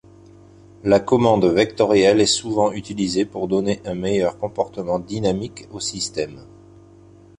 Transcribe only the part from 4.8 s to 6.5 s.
dynamique au système.